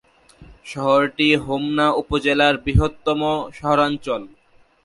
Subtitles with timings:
[0.65, 3.21] শহরটি হোমনা উপজেলার বৃহত্তম
[3.53, 4.21] শহরাঞ্চল।